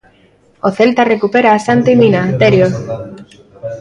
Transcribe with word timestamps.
O 0.67 0.69
Celta 0.77 1.03
recupera 1.13 1.49
a 1.53 1.63
Santi 1.67 1.93
Mina, 2.01 2.23
Terio. 2.39 2.67